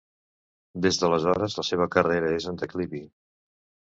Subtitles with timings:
[0.85, 3.03] Des d’aleshores, la seva carrera és en declivi.